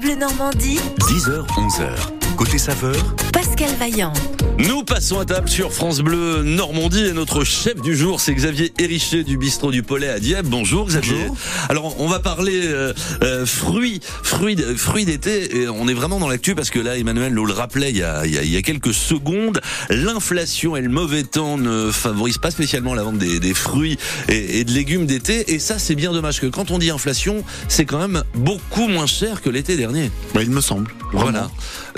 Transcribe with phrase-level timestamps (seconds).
[0.00, 2.19] Bleu Normandie, 10h, 11h.
[2.36, 2.96] Côté saveur,
[3.32, 4.12] Pascal Vaillant.
[4.58, 8.72] Nous passons à table sur France Bleu Normandie et notre chef du jour, c'est Xavier
[8.78, 10.46] Hériché du bistrot du Pollet à Dieppe.
[10.46, 11.28] Bonjour Xavier.
[11.68, 12.92] Alors on va parler euh,
[13.22, 17.32] euh, fruits, fruits, fruits d'été et on est vraiment dans l'actu parce que là Emmanuel
[17.32, 20.76] nous le rappelait il y a, il y a, il y a quelques secondes, l'inflation
[20.76, 24.64] et le mauvais temps ne favorisent pas spécialement la vente des, des fruits et, et
[24.64, 27.98] de légumes d'été et ça c'est bien dommage que quand on dit inflation, c'est quand
[27.98, 30.10] même beaucoup moins cher que l'été dernier.
[30.34, 30.90] Bah, il me semble.
[31.12, 31.50] Voilà.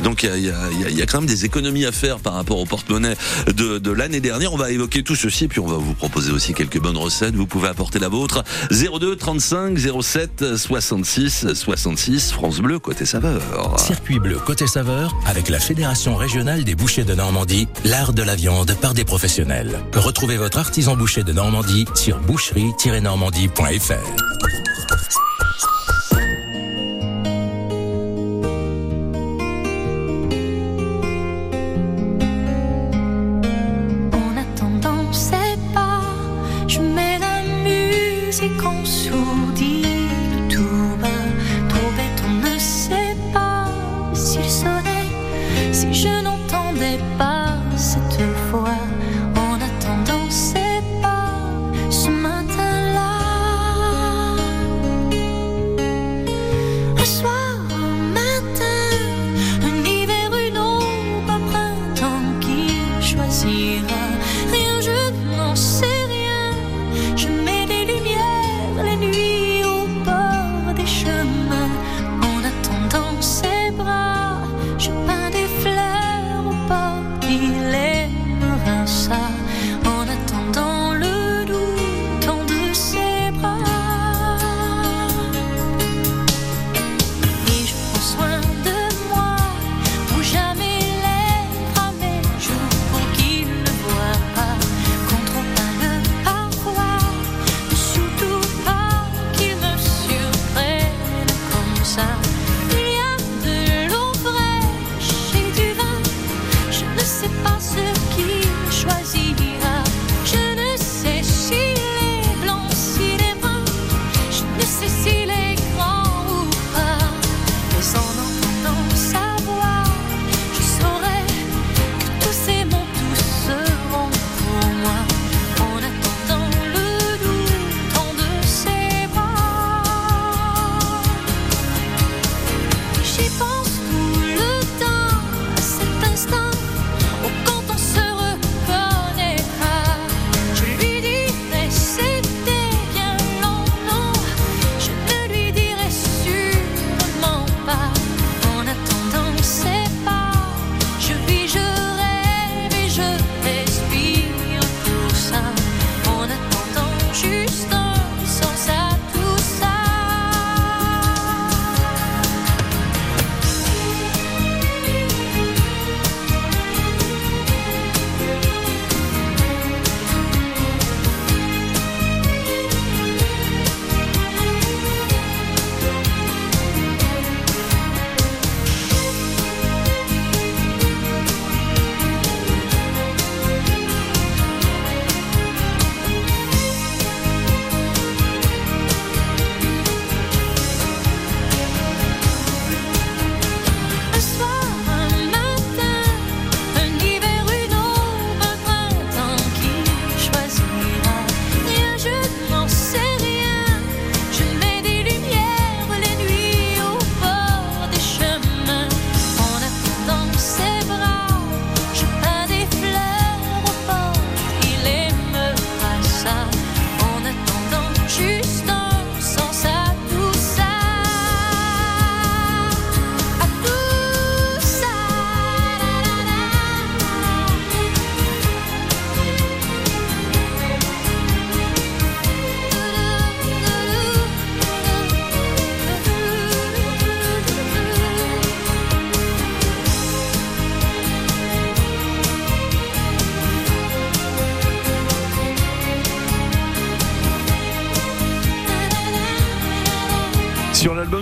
[0.03, 3.17] Donc il y a, quand même des économies à faire par rapport au porte-monnaie
[3.55, 4.53] de, de l'année dernière.
[4.53, 7.35] On va évoquer tout ceci, puis on va vous proposer aussi quelques bonnes recettes.
[7.35, 8.45] Vous pouvez apporter la vôtre.
[8.71, 13.43] 02 35 07 66 66 France Bleu côté saveur.
[13.79, 18.37] circuit bleu côté saveur avec la Fédération régionale des bouchers de Normandie, l'art de la
[18.37, 19.79] viande par des professionnels.
[19.95, 24.62] Retrouvez votre artisan boucher de Normandie sur boucherie-normandie.fr.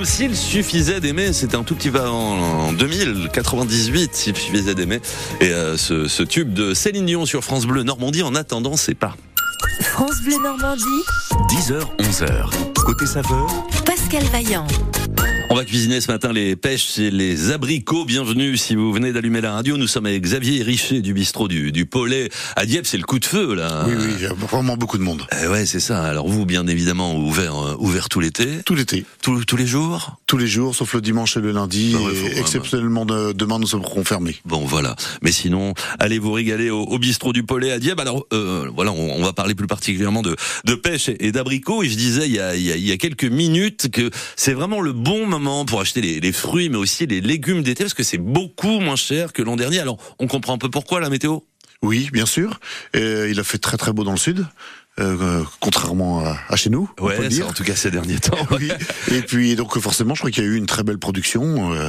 [0.00, 5.00] L'album S'il suffisait d'aimer, c'était un tout petit peu en, en 2098, S'il suffisait d'aimer.
[5.40, 8.94] Et euh, ce, ce tube de Céline Dion sur France Bleu Normandie, en attendant, c'est
[8.94, 9.14] pas.
[9.82, 10.84] France Bleu Normandie,
[11.50, 12.50] 10h, 11h.
[12.76, 13.46] Côté saveur,
[13.84, 14.66] Pascal Vaillant.
[15.52, 18.04] On va cuisiner ce matin les pêches et les abricots.
[18.04, 19.76] Bienvenue si vous venez d'allumer la radio.
[19.76, 22.86] Nous sommes avec Xavier Richer du bistrot du, du Paulet à Dieppe.
[22.86, 23.84] C'est le coup de feu là.
[23.88, 25.26] Oui, oui, il y a vraiment beaucoup de monde.
[25.42, 26.04] Eh ouais, c'est ça.
[26.04, 30.18] Alors vous, bien évidemment, ouvert, euh, ouvert tout l'été, Tout l'été, tous tous les jours?
[30.28, 31.96] tous les jours, sauf le dimanche et le lundi.
[31.98, 34.36] Ah ouais, et exceptionnellement, de- demain, nous sommes fermés.
[34.44, 34.94] Bon, voilà.
[35.22, 37.98] Mais sinon, allez vous régaler au, au bistrot du Paulet à Dieppe.
[37.98, 41.82] Alors, euh, voilà, on, on va parler plus particulièrement de, de pêche et, et d'abricots.
[41.82, 44.08] Et je disais il y, a, il, y a, il y a quelques minutes que
[44.36, 47.84] c'est vraiment le bon moment pour acheter les, les fruits, mais aussi les légumes d'été,
[47.84, 49.80] parce que c'est beaucoup moins cher que l'an dernier.
[49.80, 51.40] Alors, on comprend un peu pourquoi la météo?
[51.82, 52.60] Oui, bien sûr.
[52.94, 54.46] Et il a fait très très beau dans le sud,
[54.98, 56.90] euh, contrairement à, à chez nous.
[57.00, 57.48] on peut le dire.
[57.48, 58.36] en tout cas ces derniers temps.
[58.50, 58.70] Oui.
[59.10, 61.72] Et puis donc forcément, je crois qu'il y a eu une très belle production.
[61.72, 61.88] euh,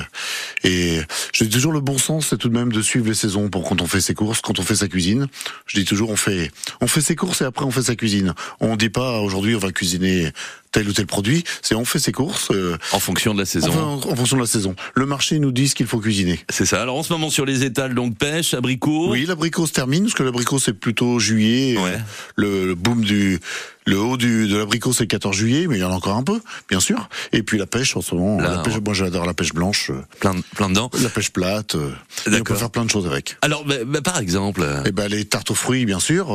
[0.63, 0.99] et
[1.33, 3.81] j'ai toujours le bon sens, c'est tout de même de suivre les saisons pour quand
[3.81, 5.27] on fait ses courses, quand on fait sa cuisine.
[5.65, 8.33] Je dis toujours, on fait, on fait ses courses et après on fait sa cuisine.
[8.61, 10.31] On dit pas aujourd'hui on va cuisiner
[10.71, 11.43] tel ou tel produit.
[11.61, 13.69] C'est on fait ses courses euh, En fonction de la saison.
[13.69, 14.75] enfin, en, en fonction de la saison.
[14.95, 16.39] Le marché nous dit ce qu'il faut cuisiner.
[16.49, 16.81] C'est ça.
[16.81, 19.09] Alors en ce moment sur les étals, donc pêche, abricots.
[19.11, 21.77] Oui, l'abricot se termine parce que l'abricot c'est plutôt juillet.
[21.77, 21.97] Ouais.
[22.35, 23.39] Le, le boom du,
[23.85, 26.15] le haut du de l'abricot c'est le 14 juillet, mais il y en a encore
[26.15, 26.39] un peu,
[26.69, 27.09] bien sûr.
[27.31, 29.89] Et puis la pêche en ce moment, Là, la pêche, moi j'adore la pêche blanche,
[29.89, 30.89] euh, Plein, plein dedans.
[31.01, 31.75] la pêche plate.
[31.75, 31.91] euh,
[32.31, 33.37] et on peut faire plein de choses avec.
[33.41, 36.29] Alors, bah, bah, par exemple, euh, Et ben les tartes aux fruits, bien sûr.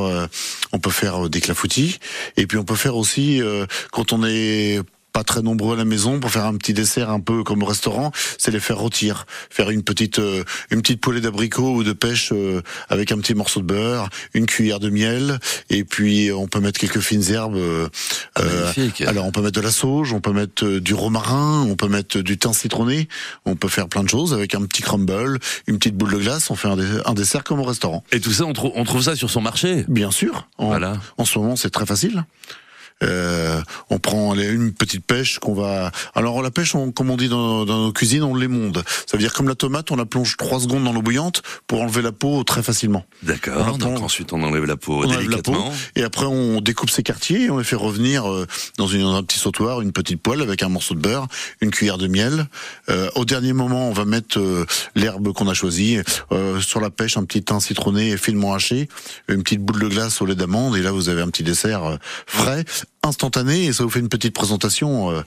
[0.73, 1.99] on peut faire des clafoutis.
[2.37, 4.81] Et puis on peut faire aussi euh, quand on est
[5.17, 7.67] pas très nombreux à la maison pour faire un petit dessert un peu comme au
[7.67, 11.95] restaurant, c'est les faire rôtir, faire une petite euh, une petite poêlée d'abricots ou de
[11.95, 12.61] pêche euh,
[12.91, 15.39] avec un petit morceau de beurre, une cuillère de miel
[15.71, 17.57] et puis euh, on peut mettre quelques fines herbes.
[17.57, 17.89] euh,
[18.39, 18.71] euh,
[19.07, 21.89] alors on peut mettre de la sauge, on peut mettre euh, du romarin, on peut
[21.89, 23.09] mettre du thym citronné,
[23.47, 26.51] on peut faire plein de choses avec un petit crumble, une petite boule de glace,
[26.51, 28.05] on fait un, dessert comme au restaurant.
[28.13, 29.87] et tout ça, on, trou- on trouve ça sur son marché?
[29.89, 30.47] Bien sûr.
[30.59, 30.99] En, Voilà.
[31.17, 32.25] en ce moment, c'est très facile.
[33.03, 33.61] Euh,
[33.91, 35.91] on prend une petite pêche qu'on va.
[36.15, 38.83] Alors la pêche, on, comme on dit dans, dans nos cuisines, on l'émonde.
[39.07, 41.83] Ça veut dire comme la tomate, on la plonge trois secondes dans l'eau bouillante pour
[41.83, 43.05] enlever la peau très facilement.
[43.23, 43.77] D'accord.
[43.79, 45.73] Donc ensuite, on enlève la peau On enlève la peau délicatement.
[45.95, 48.47] et après on découpe ces quartiers et on les fait revenir euh,
[48.79, 51.27] dans, une, dans un petit sautoir, une petite poêle avec un morceau de beurre,
[51.61, 52.47] une cuillère de miel.
[52.89, 54.65] Euh, au dernier moment, on va mettre euh,
[54.95, 55.99] l'herbe qu'on a choisie
[56.33, 58.89] euh, sur la pêche, un petit thym citronné finement haché,
[59.29, 61.85] une petite boule de glace au lait d'amande et là vous avez un petit dessert
[61.85, 61.97] euh,
[62.27, 62.65] frais,
[63.07, 65.11] instantané et ça vous fait une petite présentation.
[65.11, 65.23] euh,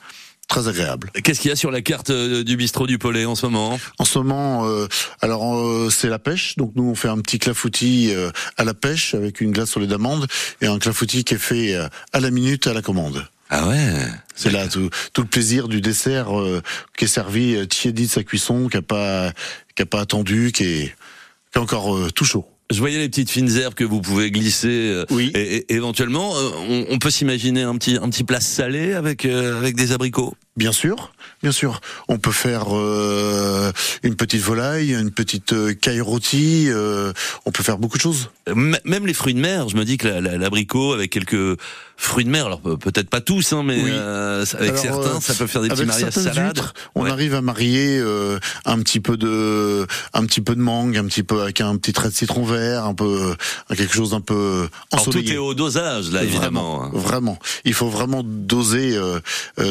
[0.48, 1.12] Très agréable.
[1.24, 3.80] Qu'est-ce qu'il y a sur la carte euh, du bistrot du Paulet en ce moment?
[4.00, 4.88] En ce moment, euh,
[5.22, 6.56] alors c'est la pêche.
[6.58, 8.12] Donc nous on fait un petit clafoutis
[8.58, 10.26] à la pêche avec une glace au lait d'amande
[10.62, 11.76] et un clafoutis qui est fait
[12.14, 13.28] à la minute à la commande.
[13.52, 14.08] Ah ouais.
[14.36, 16.30] C'est là tout, tout le plaisir du dessert
[16.98, 19.31] qui est servi tiédi de sa cuisson, qui a pas
[19.76, 20.96] qui a pas attendu, qui est,
[21.52, 22.48] qui est encore tout chaud.
[22.71, 24.68] Je voyais les petites fines herbes que vous pouvez glisser.
[24.69, 25.31] euh, Oui.
[25.33, 29.25] Et, et- éventuellement, euh, on, on peut s'imaginer un petit un petit plat salé avec
[29.25, 30.36] euh, avec des abricots?
[30.60, 31.80] Bien sûr, bien sûr.
[32.10, 33.72] On peut faire euh,
[34.04, 36.66] une petite volaille, une petite euh, caille rôtie.
[36.68, 37.14] euh,
[37.46, 38.30] on peut faire beaucoup de choses.
[38.46, 41.58] M- Même les fruits de mer, je me dis que la- la- l'abricot avec quelques
[41.96, 43.92] fruits de mer, alors pe- peut-être pas tous, hein, mais Oui.
[43.92, 46.38] avec Alors, certains, ça peut faire des petits mariages salades.
[46.48, 47.10] huîtres, on Ouais.
[47.10, 48.02] arrive à marier
[48.66, 51.94] un petit peu de, un petit peu de mangue, un petit peu avec un petit
[51.94, 53.34] trait de citron vert, un peu
[53.76, 55.36] quelque chose d'un peu Alors, tout ensoleillé.
[55.36, 56.84] est au dosage là, évidemment.
[56.84, 56.92] hein.
[56.94, 57.38] Vraiment.
[57.66, 58.98] Il faut vraiment doser,
[59.58, 59.64] t-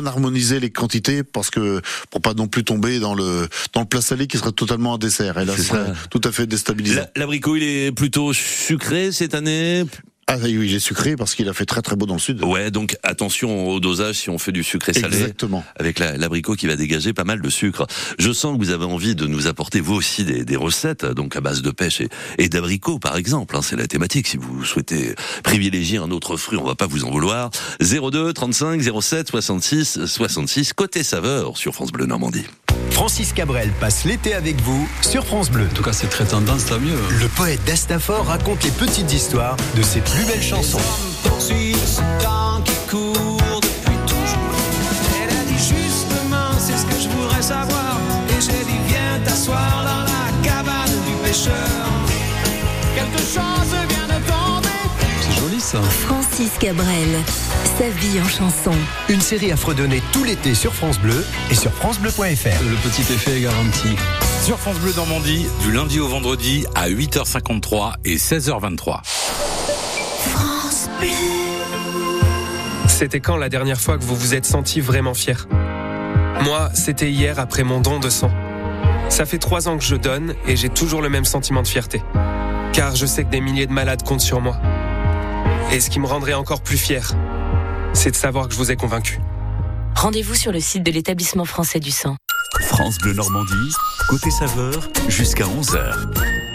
[0.00, 1.80] bien harmoniser les quantités parce que
[2.10, 4.98] pour pas non plus tomber dans le dans le plat salé qui serait totalement un
[4.98, 5.38] dessert.
[5.38, 6.96] Et là, ce serait tout à fait déstabilisant.
[7.00, 9.84] La- L'abricot, il est plutôt sucré cette année?
[10.32, 12.44] Ah oui, est sucré parce qu'il a fait très très beau dans le sud.
[12.44, 15.06] Ouais, donc attention au dosage si on fait du sucré salé.
[15.16, 15.64] Exactement.
[15.76, 17.88] Avec la- l'abricot qui va dégager pas mal de sucre.
[18.20, 21.34] Je sens que vous avez envie de nous apporter vous aussi des, des recettes, donc
[21.34, 22.08] à base de pêche et,
[22.38, 23.56] et d'abricots par exemple.
[23.56, 24.28] hein, c'est la thématique.
[24.28, 27.50] Si vous souhaitez privilégier un autre fruit, on va pas vous en vouloir.
[27.80, 32.44] 02 35 07 66 66 côté saveur sur France Bleu Normandie.
[32.90, 35.68] Francis Cabrel passe l'été avec vous sur France Bleu.
[35.70, 36.98] En tout cas, c'est très tendance, tant mieux.
[37.20, 40.78] Le poète d'Astafor raconte les petites histoires de ses plus belles chansons.
[47.42, 47.98] savoir.
[48.28, 51.68] Et j'ai dit, viens t'asseoir dans la cabane du pêcheur.
[52.94, 53.89] Quelque chose.
[55.78, 57.08] Francis Cabrel,
[57.78, 58.72] sa vie en chanson.
[59.08, 62.18] Une série à fredonner tout l'été sur France Bleu et sur francebleu.fr.
[62.18, 63.94] Le petit effet est garanti.
[64.42, 69.00] Sur France Bleu Normandie, du lundi au vendredi à 8h53 et 16h23.
[72.88, 75.46] C'était quand la dernière fois que vous vous êtes senti vraiment fier?
[76.42, 78.32] Moi, c'était hier après mon don de sang.
[79.08, 82.02] Ça fait trois ans que je donne et j'ai toujours le même sentiment de fierté.
[82.72, 84.56] Car je sais que des milliers de malades comptent sur moi.
[85.72, 87.12] Et ce qui me rendrait encore plus fier,
[87.92, 89.20] c'est de savoir que je vous ai convaincu.
[89.94, 92.16] Rendez-vous sur le site de l'établissement français du sang.
[92.60, 93.72] France Bleu Normandie,
[94.08, 96.49] côté saveur, jusqu'à 11h.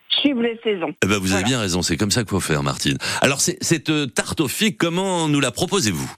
[0.08, 0.94] suivre les saisons.
[1.04, 2.96] Eh ben, vous avez bien raison, c'est comme ça qu'il faut faire, Martine.
[3.20, 6.10] Alors, c'est- cette euh, tarte aux figues, comment nous la proposez-vous?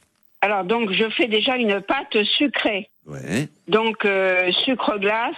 [0.43, 2.89] Alors donc je fais déjà une pâte sucrée.
[3.07, 3.49] Ouais.
[3.69, 5.35] Donc euh, sucre glace,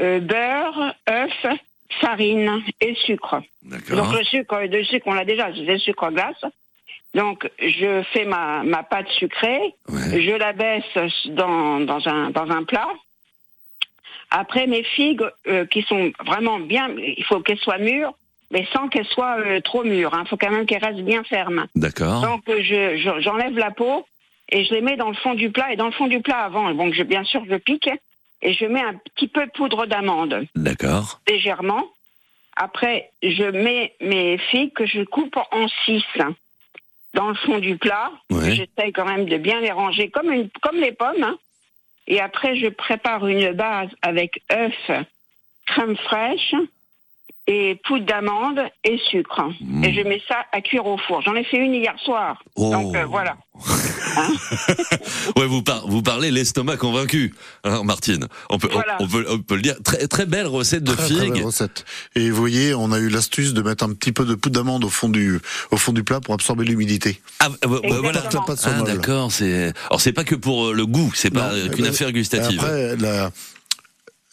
[0.00, 1.46] euh, beurre, œuf,
[2.00, 3.42] farine et sucre.
[3.62, 6.44] Donc le sucre, le sucre on l'a déjà, c'est le sucre glace.
[7.14, 10.22] Donc je fais ma, ma pâte sucrée, Ouais.
[10.22, 10.84] je la baisse
[11.26, 12.88] dans, dans, un, dans un plat.
[14.30, 18.12] Après mes figues euh, qui sont vraiment bien, il faut qu'elles soient mûres,
[18.52, 20.16] mais sans qu'elles soient euh, trop mûres.
[20.22, 21.66] Il faut quand même qu'elles restent bien fermes.
[21.74, 22.20] D'accord.
[22.22, 24.06] Donc euh, je, je- j'enlève la peau
[24.48, 25.72] et je les mets dans le fond du plat.
[25.72, 27.90] Et dans le fond du plat avant, donc je, bien sûr je pique
[28.42, 31.20] et je mets un petit peu de poudre d'amande D'accord.
[31.28, 31.84] légèrement.
[32.56, 36.04] Après, je mets mes figues que je coupe en six
[37.14, 38.10] dans le fond du plat.
[38.30, 38.52] Ouais.
[38.52, 41.22] J'essaye quand même de bien les ranger comme, une, comme les pommes.
[41.22, 41.38] hein.
[42.06, 44.90] Et après, je prépare une base avec œufs,
[45.66, 46.54] crème fraîche
[47.52, 49.42] et poudre d'amande et sucre.
[49.60, 49.82] Mmh.
[49.84, 51.20] Et je mets ça à cuire au four.
[51.22, 52.40] J'en ai fait une hier soir.
[52.54, 52.70] Oh.
[52.70, 53.36] Donc euh, voilà.
[55.36, 58.26] Ouais, vous, par- vous parlez l'estomac convaincu, hein, Martine.
[58.50, 58.96] On peut, on- Voilà.
[59.00, 59.76] on, peut, on peut le dire.
[59.84, 61.32] Très, très belle recette de Très, très figues.
[61.34, 61.84] belle recette.
[62.16, 64.84] Et vous voyez, on a eu l'astuce de mettre un petit peu de poudre d'amande
[64.84, 65.38] au fond du
[65.70, 67.20] au fond du plat pour absorber l'humidité.
[67.38, 68.00] Ah, bah, Exactement.
[68.02, 68.22] voilà.
[68.32, 69.30] La pâte Ah, d'accord.
[69.32, 69.72] C'est.
[69.88, 72.60] Alors, c'est pas que pour euh, le goût, c'est pas euh, qu'une affaire gustative.
[72.60, 73.30] Après, la,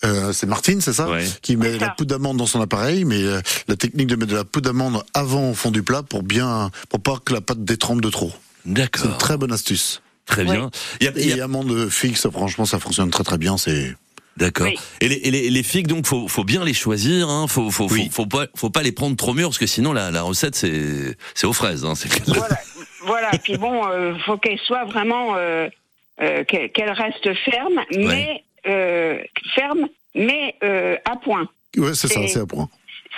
[0.05, 1.25] euh, c'est Martine, c'est ça Ouais.
[1.41, 4.35] Qui met la poudre d'amande dans son appareil, mais euh, la technique de mettre de
[4.37, 7.63] la poudre d'amande avant au fond du plat pour bien, pour pas que la pâte
[7.63, 8.31] détrempe de trop.
[8.63, 9.17] C'est une D'accord.
[9.17, 10.01] très bonne astuce.
[10.25, 10.69] Très bien.
[10.99, 13.57] Il y a- il y a- Et amande fixe, franchement, ça fonctionne très très bien.
[13.57, 13.95] C'est
[14.35, 14.67] D'accord.
[14.67, 14.75] Oui.
[15.01, 17.27] Et, les, et les, les figues, donc, faut, faut bien les choisir.
[17.29, 17.47] Hein.
[17.47, 18.09] Faut, faut, Oui.
[18.11, 20.53] faut, faut pas, faut pas les prendre trop mûres parce que sinon la, la recette
[20.53, 21.85] c'est, c'est aux fraises.
[21.85, 21.93] Hein.
[21.95, 22.59] C'est Voilà.
[23.03, 23.31] voilà.
[23.43, 25.67] Puis bon, euh, faut qu'elle soit vraiment, euh,
[26.21, 28.43] euh, qu'elle qu'elle reste ferme, mais
[29.55, 31.47] ferme, mais euh, à point.
[31.77, 32.67] ouais, c'est ça, c'est à point.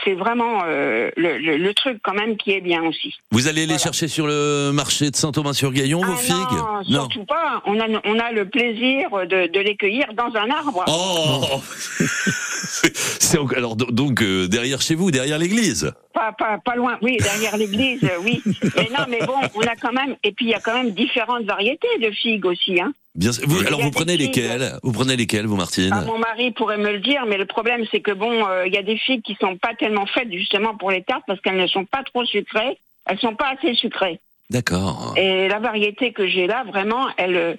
[0.06, 3.14] C'est vraiment euh, le, le- le truc quand même qui est bien aussi.
[3.32, 3.80] Vous allez les Voilà.
[3.84, 6.90] chercher sur le marché de Saint-Thomas-sur-Gaillon, vos Ah figues?
[6.94, 7.62] Non, surtout pas.
[7.66, 10.86] On a, on a le plaisir de, de les cueillir dans un arbre.
[10.88, 11.62] Oh
[12.00, 15.92] C'est- alors do- donc euh, derrière chez vous, derrière l'église?
[16.14, 18.42] Pas, pas, pas loin, oui, derrière l'église, euh, oui.
[18.78, 20.92] Mais non, mais bon, on a quand même, et puis il y a quand même
[20.92, 22.80] différentes variétés de figues aussi.
[22.80, 22.94] Hein.
[23.16, 23.44] Bien, sûr.
[23.48, 24.78] vous, alors vous prenez lesquelles?
[24.84, 25.90] Vous prenez lesquelles, vous, Martine?
[25.92, 28.74] Ah, mon mari pourrait me le dire, mais le problème c'est que bon, euh, il
[28.74, 31.58] y a des figues qui sont pas tellement faites justement pour les tartes parce qu'elles
[31.58, 34.20] ne sont pas trop sucrées, elles sont pas assez sucrées.
[34.50, 35.14] D'accord.
[35.18, 37.54] Et la variété que j'ai là, vraiment, elle, euh,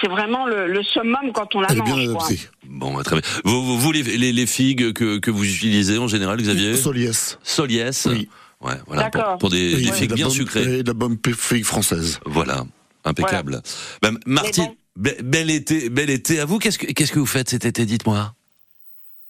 [0.00, 1.94] c'est vraiment le, le summum quand on la Elle est mange.
[1.94, 2.24] bien quoi.
[2.26, 2.48] adaptée.
[2.64, 3.28] Bon, bah, très bien.
[3.44, 6.76] Vous, vous, vous, les, les, les figues que, que vous utilisez en général, Xavier?
[6.76, 7.38] Soliès.
[7.42, 8.06] Soliès?
[8.10, 8.28] Oui.
[8.62, 9.10] Ouais, voilà.
[9.10, 9.38] Pour, D'accord.
[9.38, 10.78] pour des, Oui, des figues bien bonne- sucrées.
[10.78, 12.20] Et de la bonne figue française.
[12.26, 12.64] Voilà.
[13.04, 13.60] Impeccable.
[14.02, 14.72] Bah, Martine.
[15.00, 16.58] Be- bel été, bel été à vous.
[16.58, 18.32] Qu'est-ce que, vous faites cet été Dites-moi?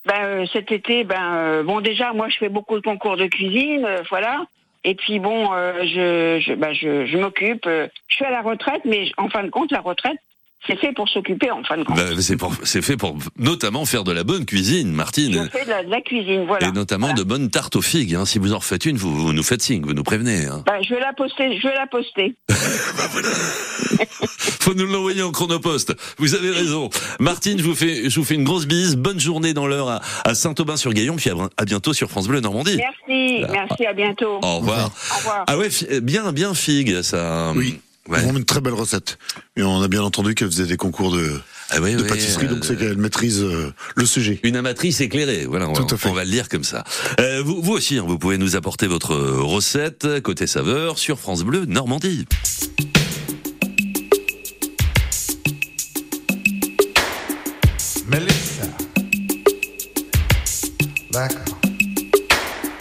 [0.05, 3.27] Ben, euh, cet été, ben euh, bon déjà moi je fais beaucoup de concours de
[3.27, 4.45] cuisine, euh, voilà.
[4.83, 7.65] Et puis bon, ben, je, je m'occupe.
[7.67, 10.17] je suis à la retraite, mais en fin de compte, la retraite,
[10.67, 11.95] c'est fait pour s'occuper en fin de compte.
[11.95, 15.49] Bah, c'est, pour- c'est fait pour notamment faire de la bonne cuisine, Martine.
[15.51, 16.67] je fais de la, de la cuisine, voilà.
[16.67, 17.19] Et notamment Voilà.
[17.23, 18.15] de bonnes tartes aux figues.
[18.15, 18.25] Hein.
[18.25, 20.45] Si vous en refaites une, vous, vous nous faites signe, vous nous prévenez.
[20.45, 20.63] Hein.
[20.67, 22.35] Ben, je vais la poster, je vais la poster.
[24.61, 25.95] Faut nous l'envoyer en chronopost.
[26.17, 26.89] Vous avez raison.
[27.19, 28.95] Martine, je vous fais, je vous fais une grosse bise.
[28.95, 32.77] Bonne journée dans l'heure à, à Saint-Aubin-sur-Gaillon, puis à, à bientôt sur France Bleu Normandie.
[32.77, 34.39] Merci, merci, à bientôt.
[34.43, 34.91] Au revoir.
[35.13, 35.43] Au revoir.
[35.47, 37.51] Ah ouais, fi- bien, bien figue, ça.
[37.55, 37.79] Oui.
[38.11, 38.19] Ouais.
[38.21, 39.17] Vraiment une très belle recette.
[39.55, 42.47] Et on a bien entendu qu'elle faisait des concours de, Ah ouais, de ouais, pâtisserie,
[42.47, 44.39] donc euh, c'est qu'elle maîtrise euh, le sujet.
[44.43, 46.09] Une amatrice éclairée, voilà, on, Tout va- à fait.
[46.09, 46.83] on va le dire comme ça.
[47.21, 51.43] Euh, vous, vous aussi, hein, vous pouvez nous apporter votre recette côté saveur sur France
[51.43, 52.25] Bleu Normandie.
[58.07, 58.65] Mélissa.
[61.11, 61.59] D'accord.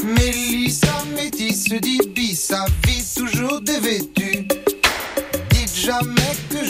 [0.03, 4.19] Mélissa métisse dit bis, sa vie toujours dévêtue.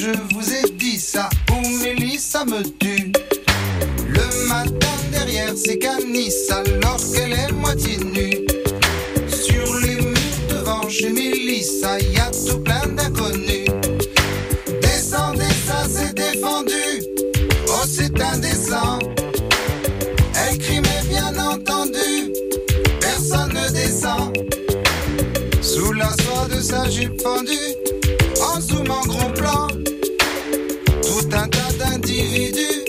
[0.02, 3.12] Je vous ai dit ça, ou Mélissa me tue.
[4.08, 8.46] Le matin derrière ses canisses, alors qu'elle est moitié nue.
[9.28, 13.68] Sur les murs devant chez Mélissa, y a tout plein d'inconnus.
[14.80, 17.04] Descendez, ça c'est défendu.
[17.68, 19.00] Oh, c'est indécent.
[20.34, 22.32] Elle crie, mais bien entendu,
[23.02, 24.32] personne ne descend.
[25.60, 27.76] Sous la soie de sa jupe fendue,
[28.54, 29.68] en zoom en gros plan,
[31.02, 32.79] tout un tas d'individus,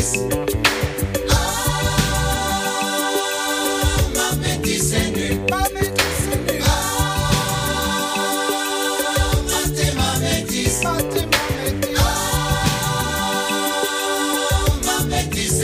[0.00, 0.20] métisse.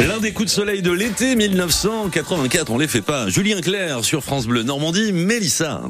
[0.01, 3.29] L'un des coups de soleil de l'été 1984, on les fait pas.
[3.29, 5.83] Julien Clerc sur France Bleu Normandie, Mélissa.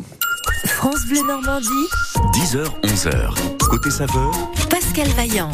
[0.64, 1.66] France Bleu Normandie,
[2.34, 3.58] 10h, 11h.
[3.68, 4.32] Côté saveur,
[4.68, 5.50] Pascal Vaillant.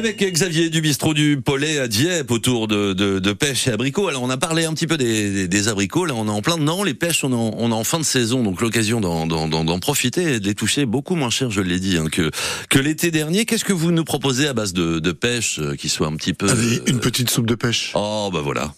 [0.00, 4.08] Avec Xavier du bistrot du Pollet à Dieppe autour de, de, de pêche et abricots.
[4.08, 6.40] Alors on a parlé un petit peu des, des, des abricots, là on est en
[6.40, 6.82] plein dedans.
[6.82, 9.46] Les pêches on est en, on est en fin de saison, donc l'occasion d'en, d'en,
[9.46, 12.30] d'en- d'en profiter et de les toucher beaucoup moins cher, je l'ai dit, hein, que,
[12.70, 13.44] que l'été dernier.
[13.44, 16.32] Qu'est-ce que vous nous proposez à base de, de pêche euh, qui soit un petit
[16.32, 16.48] peu...
[16.48, 17.92] Allez, une euh, petite soupe de pêche.
[17.94, 18.72] Oh bah voilà.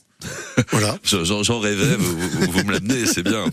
[0.73, 0.99] Voilà.
[1.05, 3.45] J'en j'en rêvais, vous, vous, vous me l'amenez, c'est bien.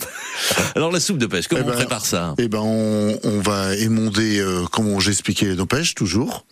[0.76, 2.34] Alors la soupe de pêche, comment Eh ben, on prépare ça?
[2.40, 6.46] Eh ben, on, on va émonder, euh, comme j'ai expliqué, nos pêches, toujours.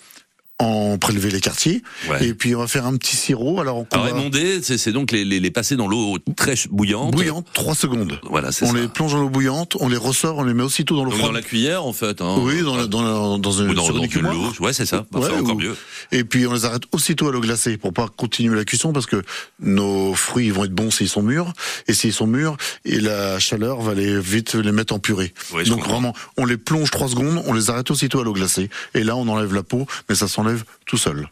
[0.59, 1.83] En prélever les quartiers.
[2.09, 2.25] Ouais.
[2.25, 3.59] Et puis, on va faire un petit sirop.
[3.61, 6.55] Alors, on Alors va- émonder, c'est c'est donc les, les, les passer dans l'eau très
[6.71, 7.11] bouillante.
[7.13, 8.19] bouillante, 3 secondes.
[8.23, 8.79] Voilà, c'est On ça.
[8.79, 11.27] les plonge dans l'eau bouillante, on les ressort, on les met aussitôt dans l'eau froide.
[11.27, 12.21] dans la cuillère en fait.
[12.21, 12.37] Hein.
[12.39, 14.51] Oui, dans, la- dans, la- dans, un, Ou dans, une l'eau.
[14.59, 15.05] Ouais, c'est ça.
[15.13, 15.75] Ouais, encore ou- mieux.
[16.11, 19.05] Et puis on les arrête aussitôt à l'eau glacée pour pas continuer la cuisson parce
[19.05, 19.21] que
[19.59, 21.53] nos fruits vont être bons s'ils sont mûrs
[21.87, 25.35] et s'ils sont mûrs et la chaleur va les vite les mettre en purée.
[25.53, 25.91] Ouais, Donc comprends.
[25.93, 29.15] vraiment, on les plonge trois secondes, on les arrête aussitôt à l'eau glacée et là
[29.15, 31.29] on enlève la peau, mais ça s'enlève tout seul.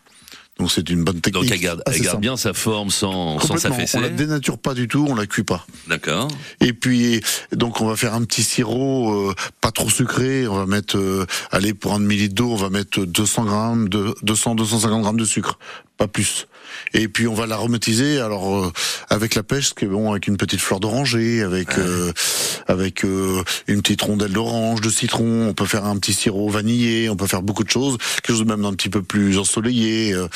[0.57, 1.43] Donc c'est une bonne technique.
[1.43, 3.97] Donc elle garde, elle garde bien sa forme sans, sans s'affaisser.
[3.97, 5.67] On la dénature pas du tout, on la cuit pas.
[5.87, 6.29] D'accord.
[6.61, 10.47] Et puis donc on va faire un petit sirop euh, pas trop sucré.
[10.47, 13.89] On va mettre, euh, allez pour un demi litre d'eau, on va mettre 200 grammes
[13.89, 15.59] de 200 250 grammes de sucre,
[15.97, 16.47] pas plus.
[16.93, 18.71] Et puis on va l'aromatiser alors euh,
[19.09, 22.11] avec la pêche, ce qui est bon avec une petite fleur d'oranger, avec euh,
[22.67, 25.47] avec euh, une petite rondelle d'orange, de citron.
[25.49, 27.09] On peut faire un petit sirop vanillé.
[27.09, 30.13] On peut faire beaucoup de choses, quelque chose même d'un petit peu plus ensoleillé.
[30.13, 30.27] euh,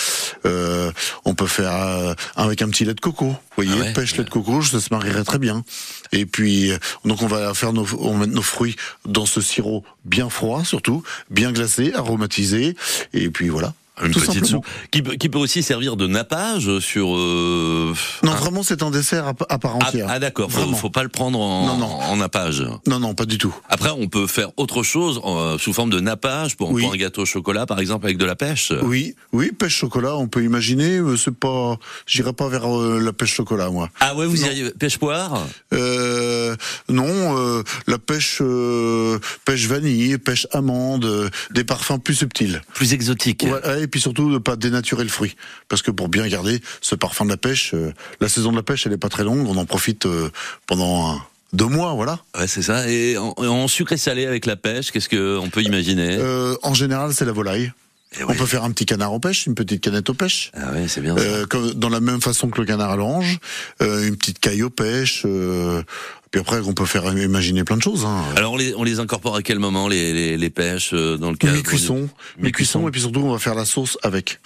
[0.45, 0.91] euh,
[1.25, 3.27] on peut faire euh, avec un petit lait de coco.
[3.27, 5.63] Vous voyez, Ah ouais, pêche lait de coco, ça se marierait très bien.
[6.11, 9.41] Et puis, euh, donc on va faire nos, on va mettre nos fruits dans ce
[9.41, 12.75] sirop bien froid, surtout, bien glacé, aromatisé.
[13.13, 13.73] Et puis voilà.
[14.01, 14.47] Une Tout petite simplement.
[14.63, 17.15] soupe qui, peut- qui peut aussi servir de nappage sur.
[17.15, 17.93] Euh...
[18.23, 20.07] Non, hein vraiment, c'est un dessert à, à part Ah, entière.
[20.09, 21.85] ah, d'accord, faut, faut pas le prendre en, Non, non.
[21.87, 22.63] en nappage.
[22.87, 23.53] Non, non, pas du tout.
[23.69, 26.83] Après, on peut faire autre chose euh, sous forme de nappage pour, Oui.
[26.83, 28.71] pour un gâteau au chocolat, par exemple, avec de la pêche.
[28.83, 30.99] Oui, oui, pêche chocolat, on peut imaginer.
[31.01, 33.89] mais C'est pas, j'irai pas vers euh, la pêche chocolat, moi.
[33.99, 34.47] Ah ouais, vous y Non.
[34.47, 34.71] arrivez.
[34.71, 35.45] Pêche poire?
[35.73, 36.55] Euh,
[36.87, 37.05] non,
[37.37, 42.61] euh, la pêche, euh, pêche vanille, pêche amande, euh, des parfums plus subtils.
[42.73, 43.45] Plus exotique.
[43.45, 45.35] Ouais, et puis surtout ne pas dénaturer le fruit,
[45.67, 48.63] parce que pour bien garder ce parfum de la pêche, euh, la saison de la
[48.63, 50.29] pêche elle est pas très longue, on en profite euh,
[50.67, 51.21] pendant un-
[51.51, 52.19] deux mois, voilà.
[52.37, 52.87] Ouais, c'est ça.
[52.87, 56.15] Et en, en sucré salé avec la pêche, qu'est-ce qu'on peut imaginer?
[56.19, 57.73] Euh, en général, c'est la volaille.
[58.17, 60.51] Eh On peut faire un petit canard aux pêche, une petite canette aux pêche.
[60.55, 61.21] Ah ouais, c'est bien ça.
[61.21, 63.37] Euh, comme- dans la même façon que le canard à l'orange,
[63.83, 65.21] euh, une petite caille aux pêche.
[65.25, 65.83] Euh,
[66.31, 68.05] puis après, on peut faire imaginer plein de choses.
[68.05, 68.23] Hein.
[68.35, 71.29] Alors on les, on les incorpore à quel moment les, les, les pêches euh, dans
[71.29, 74.39] le cadre Mi-cuisson, mi-cuisson, et puis surtout on va faire la sauce avec.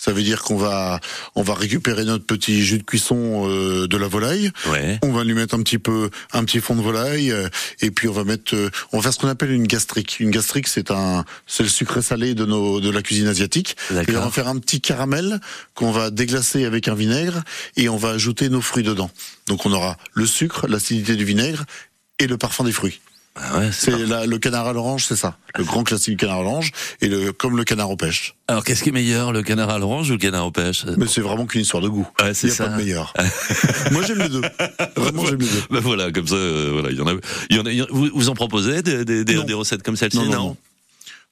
[0.00, 0.98] Ça veut dire qu'on va
[1.34, 4.50] on va récupérer notre petit jus de cuisson euh, de la volaille.
[4.70, 4.98] Ouais.
[5.02, 7.50] On va lui mettre un petit peu un petit fond de volaille euh,
[7.82, 10.18] et puis on va mettre euh, on va faire ce qu'on appelle une gastrique.
[10.18, 13.76] Une gastrique c'est un c'est le sucré salé de nos de la cuisine asiatique.
[13.90, 15.38] Et on va faire un petit caramel
[15.74, 17.42] qu'on va déglacer avec un vinaigre
[17.76, 19.10] et on va ajouter nos fruits dedans.
[19.48, 21.64] Donc on aura le sucre, l'acidité du vinaigre
[22.18, 23.00] et le parfum des fruits.
[23.42, 25.36] Ah ouais, c'est le canard à l'orange, c'est ça.
[25.56, 28.34] Le grand classique canard à l'orange et le comme le canard aux pêches.
[28.48, 30.84] Alors qu'est-ce qui est meilleur, le canard à l'orange ou le canard aux pêches?
[30.98, 32.06] Mais c'est vraiment qu'une histoire de goût.
[32.20, 32.64] Ouais, Il c'est n'y a ça.
[32.66, 33.12] pas de meilleur.
[33.92, 34.42] Moi j'aime les deux.
[34.96, 35.62] Vraiment j'aime les deux.
[35.70, 37.12] Ben voilà, comme ça, euh, voilà, il y en a,
[37.48, 39.54] il y en a, il y en a- vous, vous en proposez des, des, des,
[39.54, 40.18] recettes comme celle-ci?
[40.18, 40.56] Non, non, non.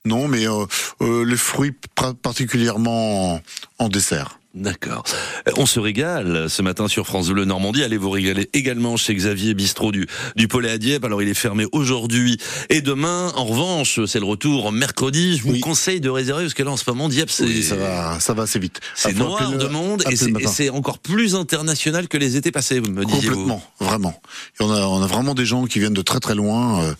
[0.05, 0.65] Non, mais euh,
[1.03, 1.75] euh, les fruits
[2.23, 3.43] particulièrement en,
[3.79, 4.38] en dessert.
[4.55, 5.05] D'accord.
[5.47, 7.83] Euh, On se régale ce matin sur France Bleu Normandie.
[7.85, 11.05] Allez vous régaler également chez Xavier Bistrot du, du Pollet à Dieppe.
[11.05, 12.39] Alors il est fermé aujourd'hui
[12.71, 13.31] et demain.
[13.37, 15.37] En revanche, c'est le retour mercredi.
[15.37, 15.61] Je vous Oui.
[15.61, 18.33] conseille de réserver parce que là en ce moment, Dieppe, c'est Oui, ça va, ça
[18.35, 18.81] va assez vite.
[18.95, 23.29] c'est noir de monde et c'est encore plus international que les étés passés, me disiez-vous.
[23.35, 24.21] Complètement, vraiment.
[24.59, 26.83] Et on a, on a vraiment des gens qui viennent de très très loin.
[26.85, 26.95] euh,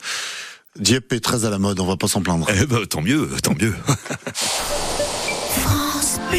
[0.79, 2.47] Dieppe est très à la mode, on va pas s'en plaindre.
[2.55, 3.75] Eh ben, tant mieux, tant mieux.
[5.51, 6.39] France Bleu.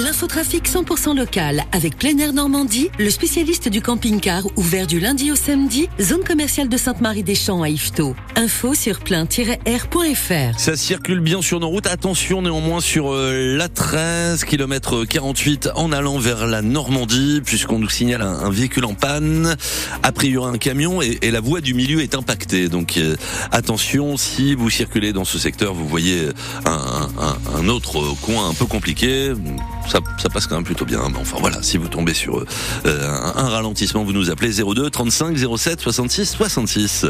[0.00, 5.36] L'infotrafic 100% local avec Plein Air Normandie, le spécialiste du camping-car ouvert du lundi au
[5.36, 8.16] samedi, zone commerciale de Sainte-Marie-des-Champs à Yvetot.
[8.34, 10.58] Info sur plein-air.fr.
[10.58, 11.86] Ça circule bien sur nos routes.
[11.86, 17.90] Attention néanmoins sur euh, la 13, km 48 en allant vers la Normandie, puisqu'on nous
[17.90, 19.56] signale un, véhicule en panne.
[20.02, 22.68] A priori un camion et, la voie du milieu est impactée.
[22.70, 23.14] Donc euh,
[23.50, 26.28] attention, si vous circulez dans ce secteur, vous voyez
[26.64, 27.08] un-
[27.54, 29.32] un autre coin un peu compliqué.
[29.88, 31.00] Ça, ça passe quand même plutôt bien.
[31.10, 32.44] Mais enfin voilà, si vous tombez sur euh,
[32.86, 37.06] un, un ralentissement, vous nous appelez 02 35 07 66 66.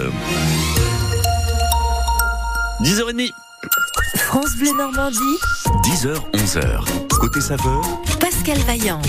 [2.83, 3.31] 10h30.
[4.17, 5.19] France Bleu Normandie,
[5.85, 6.85] 10h, 11h.
[7.21, 7.81] Côté saveur,
[8.19, 9.01] Pascal Vaillant.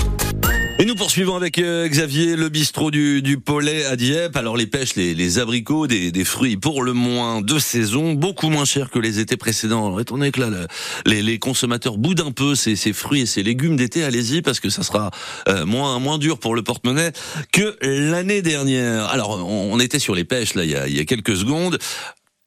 [0.80, 4.36] Et nous poursuivons avec euh, Xavier, le bistrot du, du Paulet à Dieppe.
[4.36, 8.50] Alors les pêches, les, les abricots, des, des fruits pour le moins de saison, beaucoup
[8.50, 9.86] moins chers que les étés précédents.
[9.86, 10.68] Alors étant donné que là, le-
[11.06, 14.60] les, les consommateurs boudent un peu ces, ces fruits et ces légumes d'été, allez-y parce
[14.60, 15.12] que ça sera
[15.48, 17.14] euh, moins moins dur pour le porte-monnaie
[17.54, 19.06] que l'année dernière.
[19.06, 21.38] Alors on, on était sur les pêches là il y a, il y a quelques
[21.38, 21.78] secondes.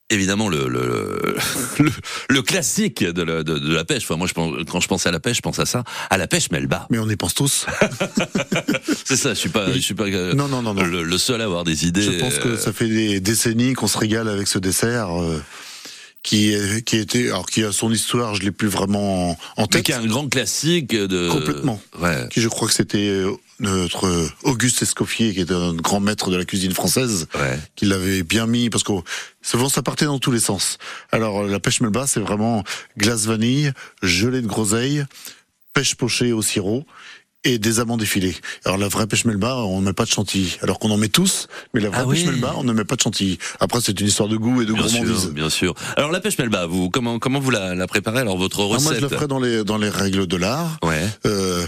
[0.09, 1.35] Évidemment, le, le,
[1.79, 1.91] le,
[2.29, 4.03] le classique de la, de, de la pêche.
[4.03, 6.17] Enfin, moi, je pense, quand je pense à la pêche, je pense à ça, à
[6.17, 6.87] la pêche melba.
[6.89, 7.65] Mais on y pense tous.
[9.05, 9.33] C'est ça.
[9.33, 10.83] Je suis pas, je suis pas euh, Non, non, non, non.
[10.83, 12.01] Le, le seul à avoir des idées.
[12.03, 15.09] Je pense que euh, ça fait des décennies qu'on se régale avec ce dessert.
[16.33, 19.37] Euh, qui est- qui était alors qui a son histoire, je l'ai plus vraiment en,
[19.57, 19.83] en mais tête.
[19.85, 21.29] qui est un grand classique de.
[21.29, 21.81] Complètement.
[21.99, 22.27] Ouais.
[22.31, 26.29] Qui je crois que c'était euh, notre euh, Auguste Escoffier, qui était un grand maître
[26.29, 27.59] de la cuisine française, Ouais.
[27.75, 28.93] qui l'avait bien mis parce que
[29.41, 30.77] souvent ça partait dans tous les sens.
[31.11, 32.63] Alors euh, la pêche melba, c'est vraiment
[32.97, 33.71] glace vanille,
[34.03, 35.03] gelée de groseille,
[35.73, 36.85] pêche pochée au sirop
[37.43, 38.35] et des amandes effilées.
[38.65, 41.07] Alors la vraie pêche melba, on ne met pas de chantilly, alors qu'on en met
[41.09, 42.25] tous, mais la vraie Ah pêche oui.
[42.25, 43.37] melba, on ne met pas de chantilly.
[43.59, 45.21] Après c'est une histoire de goût et de Bien gourmandise.
[45.21, 45.73] sûr, bien sûr.
[45.95, 48.19] Alors la pêche melba, vous comment comment vous la, la préparez?
[48.21, 48.83] Alors votre Alors recette.
[48.85, 50.77] moi je la ferai dans les dans les règles de l'art.
[50.83, 51.07] Ouais.
[51.25, 51.65] Euh,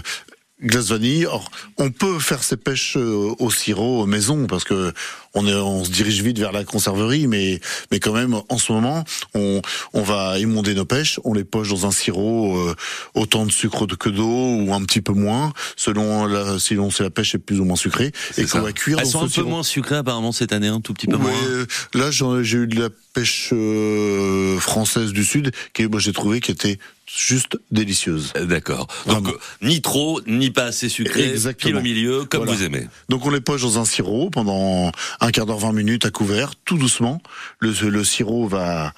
[0.62, 1.24] glace vanille.
[1.26, 4.92] Or, on peut faire ces pêches euh, au sirop maison parce que
[5.34, 8.72] on, est, on se dirige vite vers la conserverie, mais mais quand même en ce
[8.72, 9.62] moment on
[9.92, 12.74] on va émonder nos pêches, on les poche dans un sirop euh,
[13.14, 17.34] autant de sucre que d'eau ou un petit peu moins selon la si la pêche
[17.34, 19.48] est plus ou moins sucrée et qu'on va cuire Elles dans sont un peu sirop.
[19.50, 21.66] moins sucrées apparemment cette année, un tout petit peu Ouais, moins.
[21.94, 26.50] là, j'ai eu de la pêche euh, française du sud, qui moi j'ai trouvé qui
[26.52, 26.78] était
[27.12, 28.32] juste délicieuse.
[28.36, 28.86] Euh, D'accord.
[29.06, 31.70] Donc euh, ni trop, ni pas assez sucré, Exactement.
[31.72, 32.56] pile au milieu, comme Voilà.
[32.56, 32.86] vous aimez.
[33.08, 36.52] Donc on les poche dans un sirop pendant un quart d'heure, 20 minutes à couvert,
[36.64, 37.22] tout doucement.
[37.60, 38.92] Le, le sirop va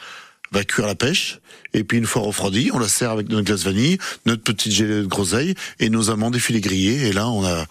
[0.52, 1.38] va cuire la pêche
[1.72, 5.00] et puis une fois refroidi, on la sert avec notre glace vanille, notre petite gelée
[5.00, 7.64] de groseille et nos amandes effilées grillées et là on a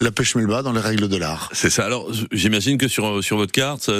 [0.00, 1.48] la pêche melba dans les règles de l'art.
[1.52, 1.84] C'est ça.
[1.84, 3.92] Alors j'imagine que sur sur votre carte, ça,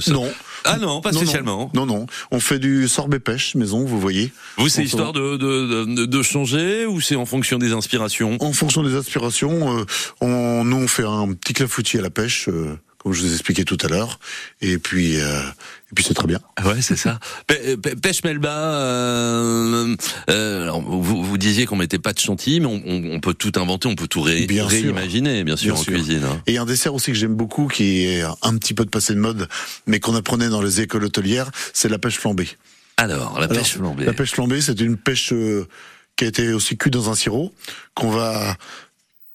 [0.00, 0.30] ça- Non.
[0.64, 1.70] Ah non, pas Non, spécialement.
[1.74, 4.32] Non, non, on fait du sorbet pêche maison, vous voyez.
[4.56, 8.36] Vous, c'est histoire de, de, de, de changer ou c'est en fonction des inspirations?
[8.40, 9.84] En fonction des aspirations, euh,
[10.22, 13.32] on, nous on fait un petit clafoutis à la pêche, euh, comme je vous ai
[13.32, 14.18] expliqué tout à l'heure,
[14.60, 16.40] et puis euh, et puis c'est très bien.
[16.56, 17.18] Ah Ouais, c'est ça.
[17.46, 19.96] Pê- Pêche Melba, euh,
[20.30, 23.34] euh, alors, vous, vous disiez qu'on mettait pas de chantilly, mais on, on- on peut
[23.34, 25.92] tout inventer, on peut tout ré- Bien réimaginer, bien sûr, Bien en sûr.
[25.94, 26.24] cuisine.
[26.24, 26.42] hein.
[26.46, 29.20] Et un dessert aussi que j'aime beaucoup, qui est un petit peu de passé de
[29.20, 29.48] mode,
[29.86, 32.48] mais qu'on apprenait dans les écoles hôtelières, c'est la pêche flambée.
[32.96, 34.04] Alors, la Alors, pêche flambée.
[34.04, 35.66] La pêche flambée, c'est une pêche euh,
[36.16, 37.54] qui a été aussi cuite dans un sirop,
[37.94, 38.56] qu'on va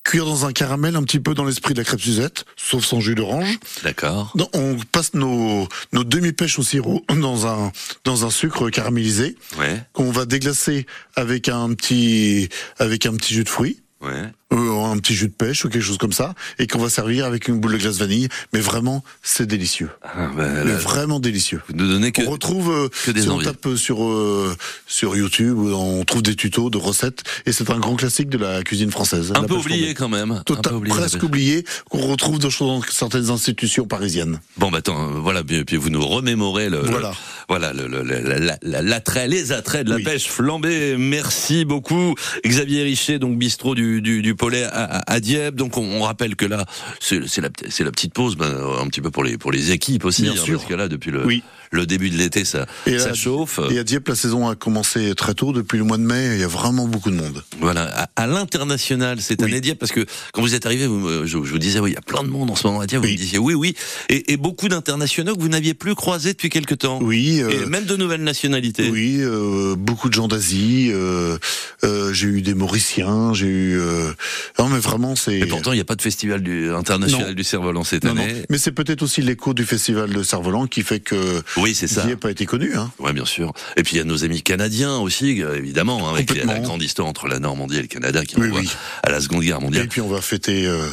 [0.03, 2.99] cuire dans un caramel un petit peu dans l'esprit de la crêpe Suzette, sauf sans
[2.99, 3.57] jus d'orange.
[3.83, 4.33] D'accord.
[4.53, 7.71] On passe nos, nos demi-pêches au sirop dans un,
[8.03, 10.85] dans un sucre caramélisé, Ouais, qu'on va déglacer
[11.15, 13.79] avec un petit, avec un petit jus de fruits.
[14.01, 14.31] ouais.
[14.53, 17.25] Euh, un petit jus de pêche ou quelque chose comme ça, et qu'on va servir
[17.25, 18.27] avec une boule de glace vanille.
[18.53, 19.89] Mais vraiment, c'est délicieux.
[20.03, 21.61] Ah, bah, là, vraiment délicieux.
[21.69, 24.55] vous ne donnez que, On retrouve, euh, que des si on tape sur euh,
[24.87, 28.63] sur YouTube, on trouve des tutos de recettes, et c'est un grand classique de la
[28.63, 29.31] cuisine française.
[29.35, 30.31] un la peu oublié quand même.
[30.31, 34.39] Un Tota- oublié, la presque oublié, qu'on retrouve dans, certaines institutions parisiennes.
[34.57, 37.09] Bon, bah attends, euh, voilà, puis, puis vous nous remémorez le, Voilà.
[37.09, 37.15] le-
[37.49, 40.03] voilà, le, le- le- la- la- l'attrait, les attraits de la Oui.
[40.03, 40.95] pêche flambée.
[40.97, 45.55] Merci beaucoup, Xavier Richer, donc bistrot du, du, du Paulet à, Dieppe.
[45.55, 46.65] Donc on, on rappelle que là,
[46.99, 50.33] c'est la, petite pause, ben, un petit peu pour les pour les équipes aussi, Bien
[50.33, 50.57] hein, sûr.
[50.59, 51.43] parce que là, depuis le Oui.
[51.73, 53.59] Le début de l'été, ça, Et ça à- chauffe.
[53.71, 56.39] Et à Dieppe, la saison a commencé très tôt, depuis le mois de mai, il
[56.39, 57.43] y a vraiment beaucoup de monde.
[57.59, 57.83] Voilà,
[58.15, 61.31] à, à l'international cette année Dieppe, parce que quand vous êtes arrivé, vous, euh, je,
[61.43, 63.01] je vous disais, oui, il y a plein de monde en ce moment à Dieppe,
[63.03, 63.75] vous me disiez oui, oui,
[64.09, 66.99] et, et beaucoup d'internationaux que vous n'aviez plus croisés depuis quelque temps.
[67.01, 67.39] Oui.
[67.39, 68.89] Et même de nouvelles nationalités.
[68.91, 70.89] Oui, euh, beaucoup de gens d'Asie.
[70.93, 71.37] euh,
[71.83, 73.79] euh, j'ai eu des Mauriciens, j'ai eu.
[73.79, 74.11] euh,
[74.59, 75.39] Non, mais vraiment, c'est.
[75.39, 77.33] Et pourtant, il n'y a pas de festival du, international Non.
[77.33, 78.21] du cerf-volant cette Non, non.
[78.21, 78.43] année.
[78.49, 82.05] Mais c'est peut-être aussi l'écho du festival de Cerf-Volant qui fait que Oui, c'est ça.
[82.05, 82.75] Dieppe a été connu.
[82.75, 82.91] Hein.
[82.99, 83.53] Ouais, bien sûr.
[83.77, 86.81] Et puis il y a nos amis canadiens aussi, euh, évidemment, hein, avec la, grande
[86.81, 88.69] histoire entre la Normandie et le Canada qui Oui, oui.
[89.03, 89.85] à la Seconde Guerre mondiale.
[89.85, 90.87] Et puis on va fêter euh,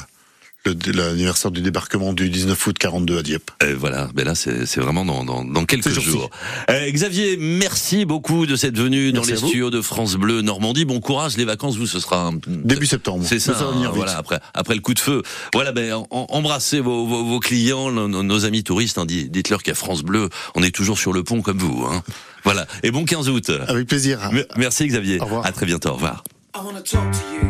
[0.66, 3.50] l'anniversaire du débarquement du 19 août 42 à Dieppe.
[3.66, 6.30] Et voilà, ben là c'est c'est vraiment dans, dans, dans quelques jours.
[6.70, 10.84] Euh, Xavier, merci beaucoup de cette venue dans les studios de France Bleu Normandie.
[10.84, 12.32] Bon courage, les vacances, vous, ce sera un...
[12.46, 13.24] Début septembre.
[13.26, 13.96] C'est ça, Mais ça va venir hein, vite.
[13.96, 15.22] voilà, après, après le coup de feu.
[15.54, 19.74] Voilà, ben, em- embrassez vos, vos, vos clients, nos, amis touristes, hein, dites- dites-leur qu'à
[19.74, 21.84] France Bleu, on est toujours sur le pont comme vous.
[21.90, 22.02] Hein.
[22.44, 23.50] Voilà, et bon 15 août.
[23.68, 24.30] Avec plaisir.
[24.32, 25.46] Me- Merci Xavier, Au revoir.
[25.46, 26.22] à très bientôt, au revoir.
[26.54, 27.49] I wanna talk to you.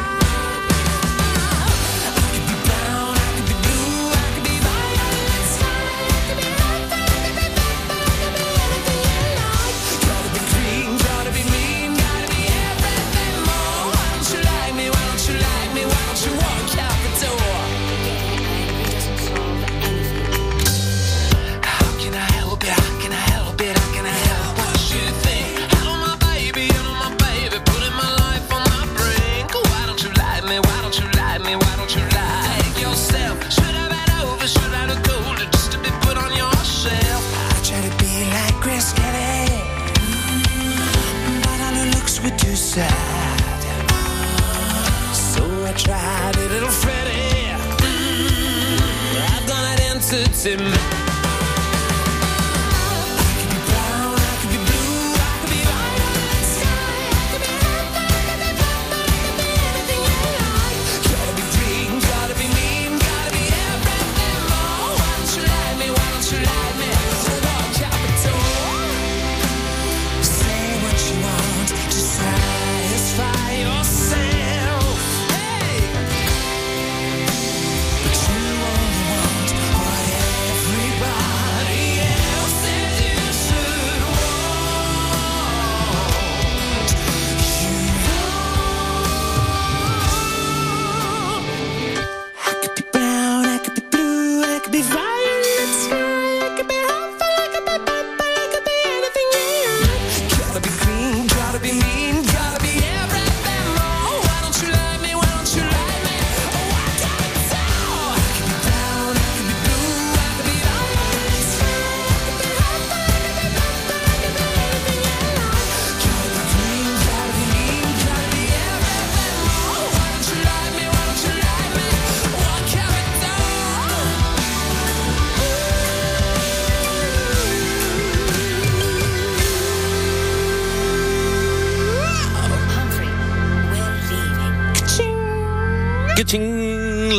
[50.13, 50.59] it's him.
[50.59, 51.00] me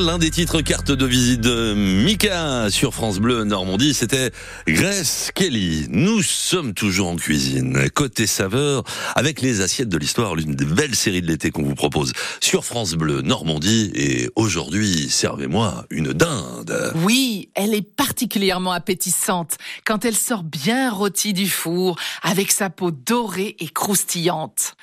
[0.00, 4.30] l'un des titres carte de visite de Mika sur France Bleu Normandie, c'était
[4.66, 5.86] Grace Kelly.
[5.90, 10.94] Nous sommes toujours en cuisine, côté saveur, avec les assiettes de l'histoire, l'une des belles
[10.94, 13.90] séries de l'été qu'on vous propose sur France Bleu Normandie.
[13.94, 16.92] Et aujourd'hui, servez-moi une dinde.
[17.04, 22.92] Oui, elle est particulièrement appétissante quand elle sort bien rôtie du four avec sa peau
[22.92, 24.74] dorée et croustillante.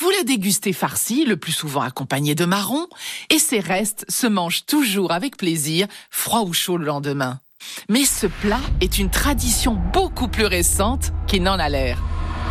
[0.00, 2.86] Vous la dégustez farcie, le plus souvent accompagnée de marron,
[3.30, 7.40] et ses restes se mangent toujours avec plaisir, froid ou chaud le lendemain.
[7.88, 11.98] Mais ce plat est une tradition beaucoup plus récente qu'il n'en a l'air.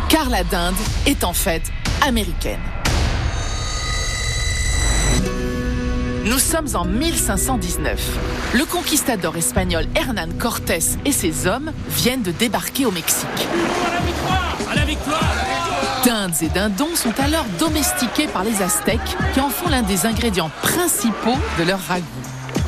[0.08, 1.62] Car la dinde est en fait
[2.06, 2.60] américaine.
[6.24, 8.52] Nous sommes en 1519.
[8.54, 13.28] Le conquistador espagnol Hernán Cortés et ses hommes viennent de débarquer au Mexique.
[13.86, 15.95] À la victoire À la victoire
[16.40, 21.36] et dindons sont alors domestiqués par les Aztèques qui en font l'un des ingrédients principaux
[21.58, 22.04] de leur ragoût.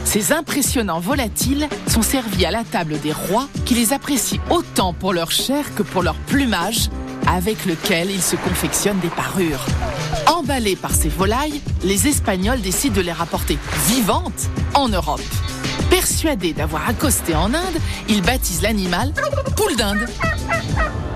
[0.05, 5.13] Ces impressionnants volatiles sont servis à la table des rois qui les apprécient autant pour
[5.13, 6.89] leur chair que pour leur plumage
[7.27, 9.67] avec lequel ils se confectionnent des parures.
[10.27, 15.21] Emballés par ces volailles, les Espagnols décident de les rapporter vivantes en Europe.
[15.99, 17.77] Persuadés d'avoir accosté en Inde,
[18.09, 19.13] ils baptisent l'animal
[19.57, 20.07] poule d'Inde.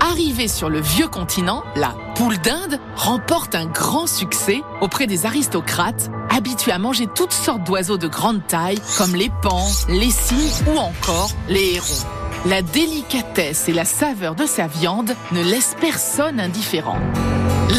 [0.01, 6.11] Arrivée sur le vieux continent, la poule d'Inde remporte un grand succès auprès des aristocrates
[6.29, 10.77] habitués à manger toutes sortes d'oiseaux de grande taille comme les pans, les cygnes ou
[10.77, 12.22] encore les hérons.
[12.45, 16.99] La délicatesse et la saveur de sa viande ne laissent personne indifférent.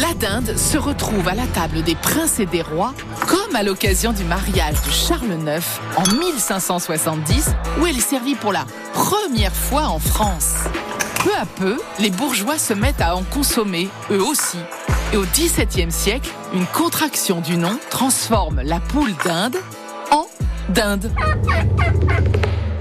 [0.01, 2.95] La dinde se retrouve à la table des princes et des rois,
[3.27, 5.63] comme à l'occasion du mariage de Charles IX
[5.97, 10.55] en 1570, où elle est servie pour la première fois en France.
[11.23, 14.57] Peu à peu, les bourgeois se mettent à en consommer, eux aussi.
[15.13, 19.57] Et au XVIIe siècle, une contraction du nom transforme la poule d'Inde
[20.09, 20.25] en
[20.69, 21.11] dinde.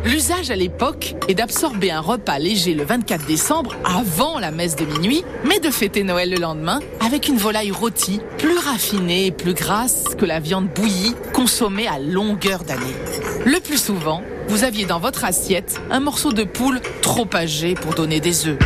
[0.05, 4.85] L'usage à l'époque est d'absorber un repas léger le 24 décembre avant la messe de
[4.85, 9.55] minuit, mais de fêter Noël le lendemain avec une volaille rôtie, plus raffinée et plus
[9.55, 12.83] grasse que la viande bouillie consommée à longueur d'année.
[13.47, 17.95] Le plus souvent, vous aviez dans votre assiette un morceau de poule trop âgé pour
[17.95, 18.59] donner des œufs.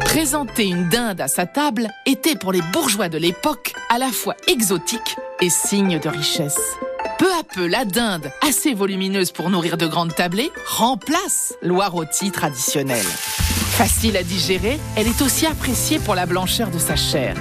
[0.00, 4.34] Présenter une dinde à sa table était pour les bourgeois de l'époque à la fois
[4.46, 6.78] exotique et signe de richesse.
[7.18, 12.30] Peu à peu, la dinde, assez volumineuse pour nourrir de grandes tablées, remplace l'oie rôtie
[12.30, 13.04] traditionnelle.
[13.04, 17.34] Facile à digérer, elle est aussi appréciée pour la blancheur de sa chair.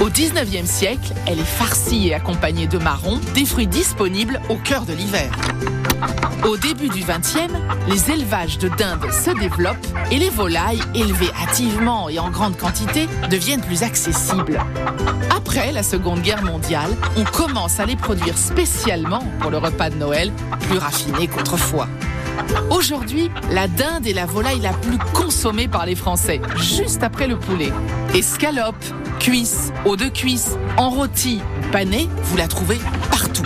[0.00, 4.84] Au 19e siècle, elle est farcie et accompagnée de marrons, des fruits disponibles au cœur
[4.84, 5.30] de l'hiver.
[6.46, 7.50] Au début du 20e,
[7.88, 13.08] les élevages de dinde se développent et les volailles, élevées hâtivement et en grande quantité,
[13.30, 14.60] deviennent plus accessibles.
[15.34, 19.96] Après la Seconde Guerre mondiale, on commence à les produire spécialement pour le repas de
[19.96, 20.32] Noël,
[20.68, 21.88] plus raffiné qu'autrefois.
[22.70, 27.38] Aujourd'hui, la dinde est la volaille la plus consommée par les Français, juste après le
[27.38, 27.72] poulet.
[28.14, 28.76] Escalope,
[29.18, 31.40] cuisse, eau de cuisse, en rôti,
[31.72, 32.78] panée, vous la trouvez
[33.10, 33.42] partout.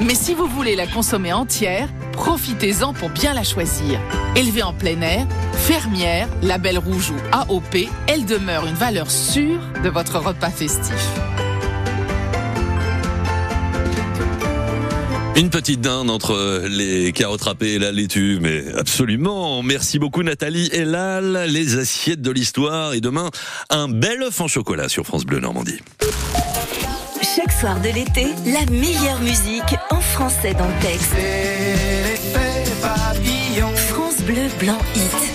[0.00, 4.00] Mais si vous voulez la consommer entière, profitez-en pour bien la choisir.
[4.36, 7.76] Élevée en plein air, fermière, label rouge ou AOP,
[8.06, 11.10] elle demeure une valeur sûre de votre repas festif.
[15.36, 19.62] Une petite dinde entre les carottes râpées et la laitue, mais absolument.
[19.62, 23.30] Merci beaucoup Nathalie Elal, les assiettes de l'histoire et demain
[23.68, 25.80] un bel œuf en chocolat sur France Bleu Normandie.
[27.22, 31.14] Chaque soir de l'été, la meilleure musique en français dans le texte.
[33.88, 35.34] France Bleu Blanc Hit.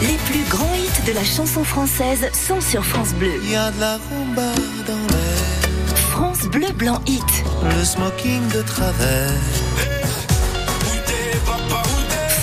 [0.00, 3.32] Les plus grands hits de la chanson française sont sur France Bleu.
[3.44, 4.52] Il y a de la rumba
[4.86, 5.21] dans France
[6.52, 7.24] Bleu Blanc Hit.
[7.62, 9.32] le smoking de travers.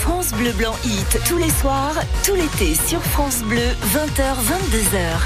[0.00, 1.94] France Bleu Blanc Hit, tous les soirs,
[2.24, 5.20] tout l'été sur France Bleu, 20h, 22h.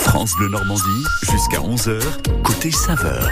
[0.00, 2.02] France Bleu Normandie, jusqu'à 11h,
[2.42, 3.30] côté saveur.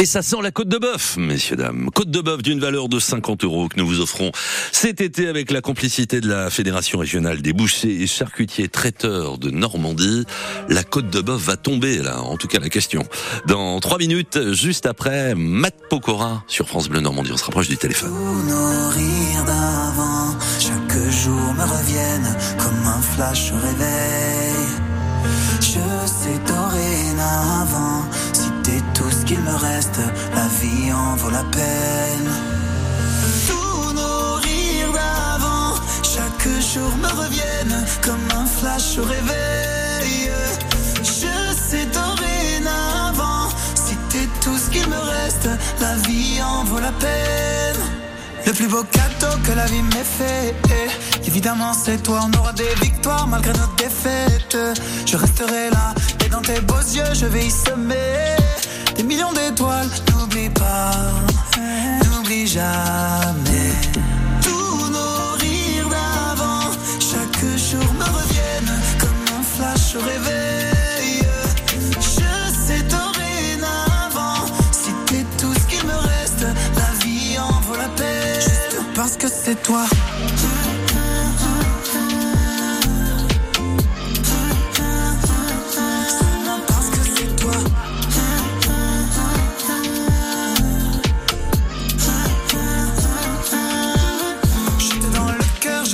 [0.00, 1.90] Et ça sent la côte de bœuf, messieurs, dames.
[1.92, 4.30] Côte de bœuf d'une valeur de 50 euros que nous vous offrons
[4.70, 9.50] cet été avec la complicité de la Fédération régionale des bouchers et charcutiers traiteurs de
[9.50, 10.24] Normandie.
[10.68, 13.02] La côte de bœuf va tomber, là, en tout cas la question.
[13.48, 17.32] Dans trois minutes, juste après, Matt Pokora sur France Bleu Normandie.
[17.32, 18.12] On se rapproche du téléphone.
[29.80, 32.30] La vie en vaut la peine.
[33.46, 40.32] Tous nos rires d'avant, chaque jour me reviennent comme un flash au réveil.
[41.02, 45.48] Je sais dorénavant, si t'es tout ce qu'il me reste,
[45.80, 47.82] la vie en vaut la peine.
[48.46, 50.56] Le plus beau cadeau que la vie m'ait fait,
[51.24, 52.20] évidemment c'est toi.
[52.26, 54.58] On aura des victoires malgré nos défaites.
[55.06, 58.37] Je resterai là, et dans tes beaux yeux, je vais y semer
[58.98, 59.88] des millions d'étoiles.
[60.12, 60.90] N'oublie pas,
[62.04, 63.72] n'oublie jamais.
[64.42, 71.22] Tous nos rires d'avant, chaque jour me reviennent comme un flash au réveil.
[72.00, 72.30] Je
[72.66, 76.46] sais dorénavant, si t'es tout ce qu'il me reste,
[76.76, 78.84] la vie en vaut la peine.
[78.94, 79.84] Parce que c'est toi.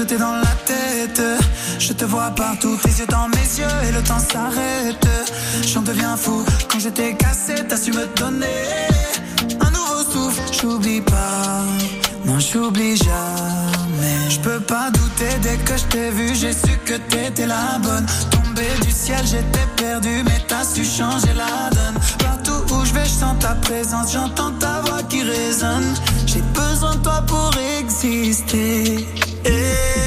[0.06, 1.22] J'étais dans la tête.
[1.78, 5.08] Je te vois partout, tes yeux dans mes yeux et le temps s'arrête.
[5.66, 8.66] J'en deviens fou quand j'étais cassé, t'as su me donner
[9.60, 10.42] un nouveau souffle.
[10.52, 11.64] J'oublie pas,
[12.26, 14.28] non j'oublie jamais.
[14.28, 18.04] Je peux pas douter dès que je t'ai vu, j'ai su que t'étais la bonne.
[18.30, 21.98] Tombé du ciel, j'étais perdu, mais t'as su changer la donne.
[22.18, 25.94] Partout où je vais, je sens ta présence, j'entends ta voix qui résonne.
[26.26, 29.06] J'ai besoin de toi pour exister.
[29.46, 30.03] Et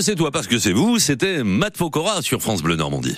[0.00, 3.16] c'est toi, parce que c'est vous, c'était Matt Pokora sur France Bleu Normandie.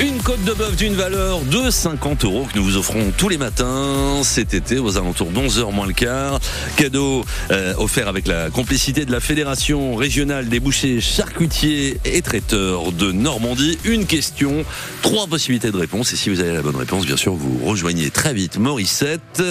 [0.00, 3.38] Une côte de bœuf d'une valeur de 50 euros que nous vous offrons tous les
[3.38, 6.40] matins cet été aux alentours d'11h moins le quart.
[6.76, 12.92] Cadeau euh, offert avec la complicité de la Fédération régionale des bouchers charcutiers et traiteurs
[12.92, 13.78] de Normandie.
[13.84, 14.64] Une question,
[15.02, 18.10] trois possibilités de réponse et si vous avez la bonne réponse, bien sûr, vous rejoignez
[18.10, 19.42] très vite Morissette.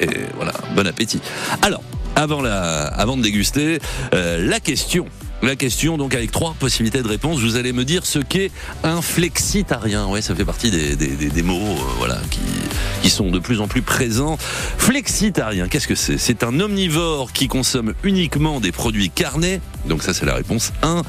[0.00, 1.20] Et voilà, bon appétit.
[1.62, 1.82] Alors,
[2.16, 3.78] avant, la, avant de déguster,
[4.14, 5.06] euh, la question.
[5.42, 8.50] La question, donc avec trois possibilités de réponse, vous allez me dire ce qu'est
[8.82, 10.06] un flexitarien.
[10.06, 12.40] Ouais, ça fait partie des, des, des- mots, euh, voilà, qui,
[13.02, 14.38] qui sont de plus en plus présents.
[14.78, 16.16] Flexitarien, qu'est-ce que c'est?
[16.16, 19.60] C'est un omnivore qui consomme uniquement des produits carnés.
[19.86, 21.02] Donc ça, c'est la réponse 1.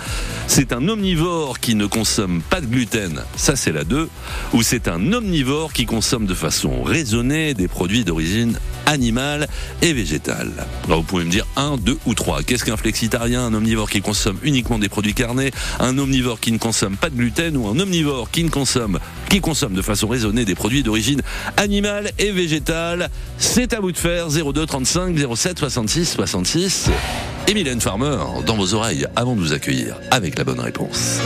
[0.47, 3.21] C'est un omnivore qui ne consomme pas de gluten.
[3.35, 4.09] Ça, c'est la 2.
[4.53, 9.47] Ou c'est un omnivore qui consomme de façon raisonnée des produits d'origine animale
[9.81, 10.51] et végétale.
[10.85, 12.43] Alors, vous pouvez me dire 1, 2 ou 3.
[12.43, 16.57] Qu'est-ce qu'un flexitarien Un omnivore qui consomme uniquement des produits carnés, un omnivore qui ne
[16.57, 18.99] consomme pas de gluten ou un omnivore qui ne consomme
[19.29, 21.21] qui consomme de façon raisonnée des produits d'origine
[21.57, 23.09] animale et végétale?
[23.37, 26.89] C'est à vous de faire 02 35 07 66 66.
[27.47, 28.17] Et Farmer
[28.47, 31.19] dans vos oreilles avant de vous accueillir avec la bonne réponse.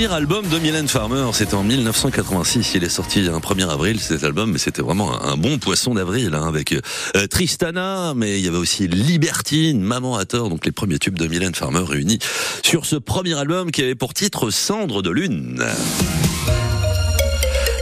[0.00, 2.72] Premier album de Mylène Farmer, c'était en 1986.
[2.74, 6.32] Il est sorti un 1er avril cet album, mais c'était vraiment un bon poisson d'avril
[6.32, 10.72] hein, avec euh, Tristana, mais il y avait aussi Libertine, Maman à tort, donc les
[10.72, 12.18] premiers tubes de Mylène Farmer réunis
[12.62, 15.62] sur ce premier album qui avait pour titre Cendre de lune.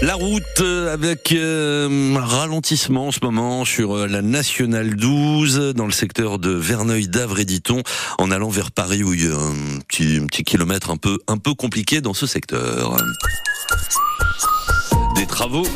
[0.01, 5.87] La route euh, avec euh, ralentissement en ce moment sur euh, la nationale 12 dans
[5.87, 7.83] le secteur de Verneuil-d'Avre-Editon
[8.19, 11.19] en allant vers Paris où il y a un petit, un petit kilomètre un peu
[11.27, 12.97] un peu compliqué dans ce secteur.
[15.29, 15.67] Travaux.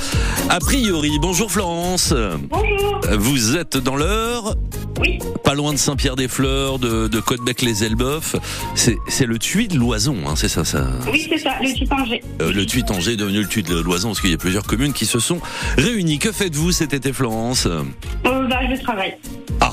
[0.49, 2.13] A priori, bonjour Florence.
[2.49, 3.01] Bonjour.
[3.19, 4.57] Vous êtes dans l'heure
[5.01, 5.19] Oui.
[5.45, 8.37] Pas loin de Saint-Pierre-des-Fleurs, de, de Côtebec-les-Elbeuf.
[8.75, 12.23] C'est le Tuy de Loison, hein, c'est ça, ça Oui, c'est ça, le Titanger.
[12.41, 14.93] euh, le Tuy-Tanger est devenu le Tuy de Loison parce qu'il y a plusieurs communes
[14.93, 15.41] qui se sont
[15.79, 16.19] réunies.
[16.19, 17.67] Que faites-vous cet été, Florence?
[17.67, 17.83] Euh,
[18.25, 19.17] bah, je travaille.
[19.61, 19.73] Ah,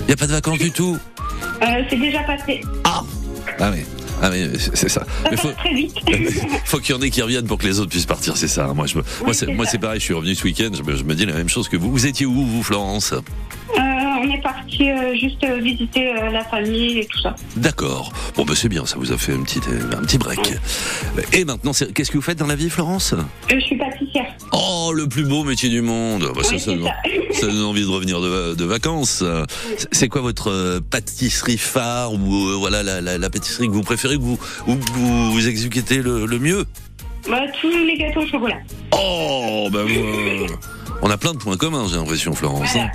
[0.00, 0.98] il n'y a pas de vacances du tout?
[1.62, 2.60] Euh, c'est déjà passé.
[2.84, 3.02] Ah
[3.72, 3.80] oui,
[4.22, 5.06] ah oui, c'est ça.
[5.30, 5.94] Mais faut, passe très vite.
[6.64, 8.66] faut qu'il y en ait qui reviennent pour que les autres puissent partir, c'est ça.
[8.74, 9.04] Moi, je me-
[9.54, 10.00] moi, c'est pareil.
[10.00, 10.70] Je suis revenu ce week-end.
[10.72, 11.90] Je me, je me dis la même chose que vous.
[11.90, 13.12] Vous étiez où, vous, Florence?
[13.12, 17.34] Euh, on est parti euh, juste euh, visiter euh, la famille et tout ça.
[17.56, 18.12] D'accord.
[18.36, 18.84] Bon, bah c'est bien.
[18.86, 19.60] Ça vous a fait un petit,
[19.92, 20.54] un petit break.
[21.32, 23.14] Et maintenant, c'est- qu'est-ce que vous faites dans la vie, Florence?
[23.50, 24.26] Je suis pâtissière.
[24.52, 26.30] Oh, le plus beau métier du monde.
[26.34, 26.84] Bah, ça, Oui, ça, donne-
[27.32, 27.40] ça.
[27.40, 29.22] ça donne envie de revenir de, de vacances.
[29.76, 33.82] C'est- C'est quoi votre pâtisserie phare ou euh, voilà la, la, la pâtisserie que vous
[33.82, 36.64] préférez, que vous, vous, vous exécutez le, le mieux?
[37.28, 38.58] Bah, tous les gâteaux au chocolat.
[38.92, 40.46] Oh, bah vous,
[41.02, 42.74] on a plein de points communs, j'ai l'impression, Florence.
[42.76, 42.88] hein.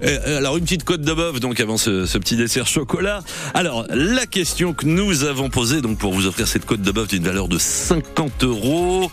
[0.00, 3.20] Et, euh, alors une petite côte de bœuf donc avant ce, ce petit dessert chocolat.
[3.54, 7.08] Alors la question que nous avons posée donc pour vous offrir cette côte de bœuf
[7.08, 9.10] d'une valeur de 50 euros.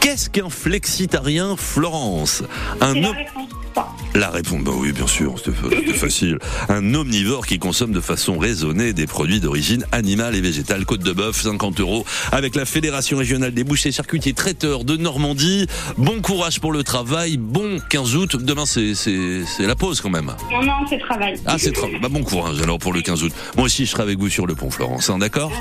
[0.00, 2.42] Qu'est-ce qu'un flexitarien, Florence?
[2.80, 3.12] Un la.
[4.14, 6.38] La réponse, bah oui, bien sûr, c'était fa- c'était facile.
[6.68, 10.84] Un omnivore qui consomme de façon raisonnée des produits d'origine animale et végétale.
[10.86, 15.66] Côte de bœuf, 50 euros, avec la Fédération régionale des bouchers, charcutiers, traiteurs de Normandie.
[15.98, 18.36] Bon courage pour le travail, bon 15 août.
[18.42, 18.94] Demain, c'est
[19.60, 20.32] la pause quand même.
[20.50, 21.34] Non, non, c'est travail.
[21.44, 23.32] Ah, c'est très bah, bon courage alors pour le 15 août.
[23.56, 25.52] Moi aussi, je serai avec vous sur le pont, Florence, hein, d'accord?